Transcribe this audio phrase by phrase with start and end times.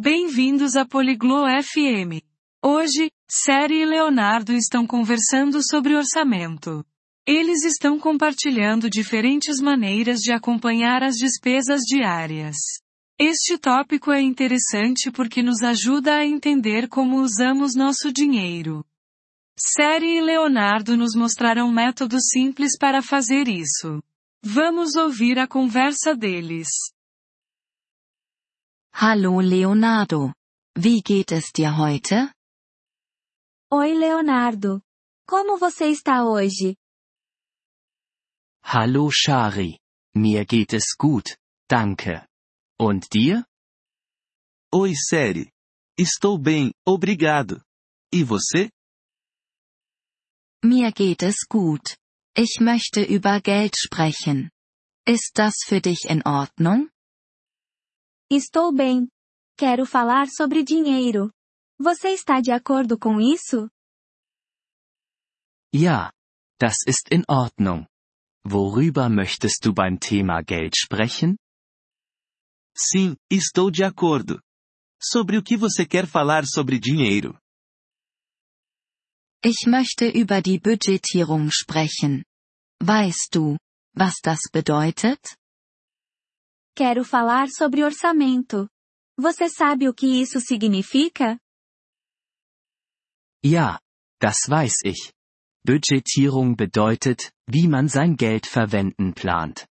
[0.00, 2.22] Bem-vindos a Poliglo FM.
[2.64, 6.84] Hoje, Série e Leonardo estão conversando sobre orçamento.
[7.26, 12.54] Eles estão compartilhando diferentes maneiras de acompanhar as despesas diárias.
[13.18, 18.86] Este tópico é interessante porque nos ajuda a entender como usamos nosso dinheiro.
[19.58, 24.00] Série e Leonardo nos mostrarão métodos simples para fazer isso.
[24.44, 26.68] Vamos ouvir a conversa deles.
[29.00, 30.34] Hallo Leonardo.
[30.76, 32.32] Wie geht es dir heute?
[33.72, 34.82] Oi Leonardo.
[35.24, 36.74] Como você está hoje?
[38.64, 39.78] Hallo Shari.
[40.16, 41.38] Mir geht es gut,
[41.70, 42.26] danke.
[42.76, 43.44] Und dir?
[44.74, 45.52] Oi Seri.
[45.96, 47.62] Estou bem, obrigado.
[48.12, 48.68] E você?
[50.64, 51.96] Mir geht es gut.
[52.36, 54.50] Ich möchte über Geld sprechen.
[55.06, 56.90] Ist das für dich in Ordnung?
[58.30, 59.08] Estou bem.
[59.56, 61.32] Quero falar sobre dinheiro.
[61.80, 63.70] Você está de acordo com isso?
[65.74, 66.12] Ja.
[66.60, 67.86] Das ist in Ordnung.
[68.44, 71.36] Worüber möchtest du beim Thema Geld sprechen?
[72.76, 74.42] Sim, estou de acordo.
[75.00, 77.38] Sobre o que você quer falar sobre dinheiro?
[79.42, 82.24] Ich möchte über die Budgetierung sprechen.
[82.82, 83.56] Weißt du,
[83.94, 85.37] was das bedeutet?
[86.78, 88.68] Quero falar sobre orçamento.
[89.18, 91.36] Você sabe o que isso significa?
[93.44, 93.80] Ja.
[94.20, 95.12] Das weiß ich.
[95.66, 99.66] Budgetierung bedeutet, wie man sein Geld verwenden plant.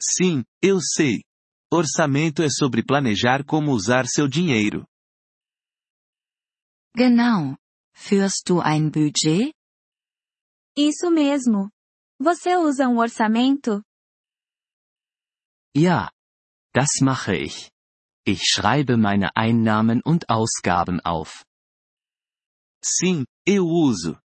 [0.00, 1.24] Sim, eu sei.
[1.72, 4.86] Orçamento é sobre planejar como usar seu dinheiro.
[6.96, 7.56] Genau.
[7.96, 9.52] Führst du ein Budget?
[10.76, 11.68] Isso mesmo.
[12.20, 13.82] Você usa um orçamento?
[15.74, 16.10] Ja.
[16.72, 17.70] Das mache ich.
[18.26, 21.44] Ich schreibe meine Einnahmen und Ausgaben auf.
[22.82, 24.18] Sim, eu uso.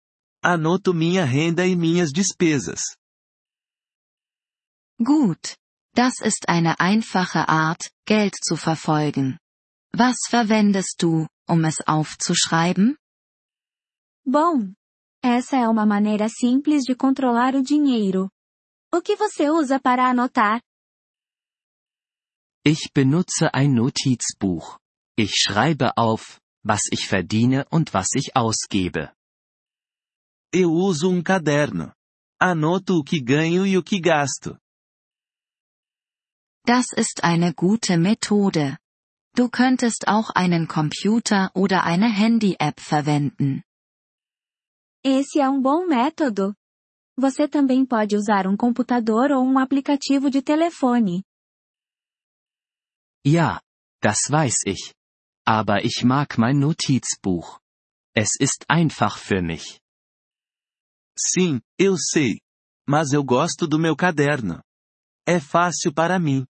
[0.43, 2.95] Anoto minha renda e minhas despesas.
[4.97, 5.55] Gut.
[5.93, 9.37] Das ist eine einfache Art, Geld zu verfolgen.
[9.91, 12.97] Was verwendest du, um es aufzuschreiben?
[14.25, 14.73] Bom.
[15.21, 18.29] Essa é uma maneira simples de controlar o dinheiro.
[18.93, 20.61] O que você usa para anotar?
[22.65, 24.79] Ich benutze ein Notizbuch.
[25.15, 29.13] Ich schreibe auf, was ich verdiene und was ich ausgebe.
[30.53, 31.93] Eu uso um caderno.
[32.41, 34.57] Anoto o que ganho e o que gasto.
[36.65, 38.77] Das ist eine gute Methode.
[39.35, 43.63] Du könntest auch einen Computer oder eine Handy-App verwenden.
[45.03, 46.53] Esse é um bom método.
[47.17, 51.23] Você também pode usar um computador ou um aplicativo de telefone.
[53.25, 53.61] Ja,
[54.01, 54.93] das weiß ich.
[55.45, 57.59] Aber ich mag mein Notizbuch.
[58.15, 59.81] Es ist einfach für mich.
[61.17, 62.39] Sim, eu sei.
[62.87, 64.61] Mas eu gosto do meu caderno.
[65.27, 66.45] É fácil para mim.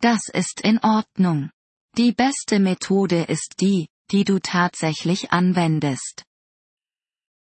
[0.00, 1.50] Das ist in Ordnung.
[1.96, 6.24] Die beste Methode ist die, die du tatsächlich anwendest.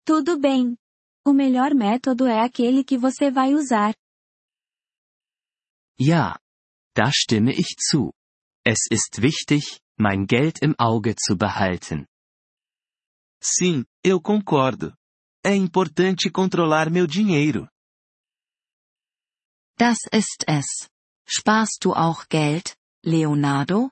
[0.04, 0.76] Tudo bem.
[1.24, 3.94] O melhor método é aquele que você vai usar.
[5.98, 6.38] Ja.
[7.00, 8.12] Da stimme ich zu.
[8.62, 12.06] Es ist wichtig, mein Geld im Auge zu behalten.
[13.42, 14.92] Sim, eu concordo.
[15.42, 17.70] É importante controlar meu dinheiro.
[19.78, 20.90] Das ist es.
[21.26, 23.90] Sparst du auch Geld, Leonardo?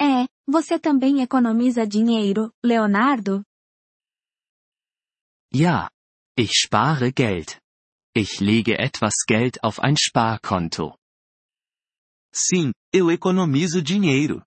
[0.00, 3.44] É, você também economiza dinheiro, Leonardo?
[5.54, 5.88] Ja.
[6.36, 7.60] Ich spare Geld.
[8.12, 10.99] Ich lege etwas Geld auf ein Sparkonto.
[12.32, 14.42] Sim, eu economizo dinheiro.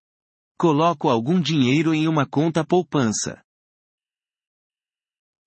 [0.58, 3.44] Coloco algum dinheiro em uma conta poupança.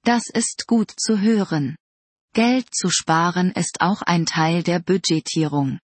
[0.05, 1.77] Das ist gut zu hören.
[2.35, 5.79] Geld zu sparen ist auch ein Teil der Budgetierung.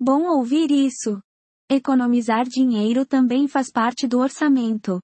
[0.00, 1.20] Bom ouvir isso.
[1.68, 5.00] Economizar dinheiro também faz parte do orçamento.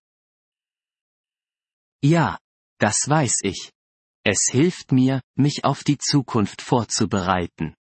[2.03, 2.39] Ja.
[2.81, 3.71] Das weiß ich.
[4.25, 7.75] Es hilft mir, mich auf die Zukunft vorzubereiten.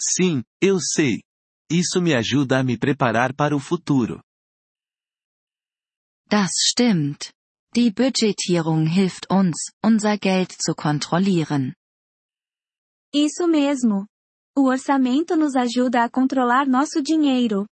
[0.00, 1.22] Sim, eu sei.
[1.70, 4.22] Isso me ajuda a me preparar para o futuro.
[6.28, 7.32] Das stimmt.
[7.74, 11.74] Die Budgetierung hilft uns, unser Geld zu kontrollieren.
[13.12, 14.06] Isso mesmo.
[14.56, 17.66] O orçamento nos ajuda a controlar nosso dinheiro.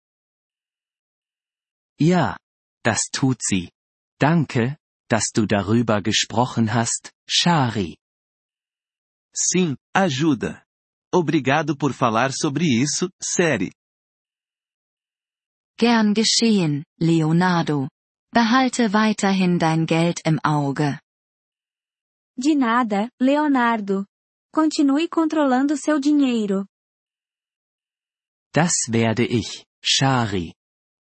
[2.01, 2.37] Ja.
[2.85, 3.73] Das tut sie.
[4.21, 4.79] Danke,
[5.11, 7.97] dass du darüber gesprochen hast, Shari.
[9.35, 10.66] Sim, ajuda.
[11.15, 13.73] Obrigado por falar sobre isso, Seri.
[15.79, 17.89] Gern geschehen, Leonardo.
[18.33, 20.99] Behalte weiterhin dein Geld im Auge.
[22.37, 24.07] De nada, Leonardo.
[24.53, 26.67] Continue controlando seu dinheiro.
[28.55, 30.55] Das werde ich, Shari.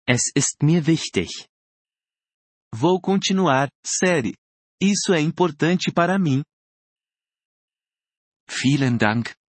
[0.06, 1.48] Es ist mir wichtig.
[2.72, 4.34] Vou continuar, série.
[4.80, 6.42] Isso é importante para mim.
[8.48, 9.34] Vielen Dank,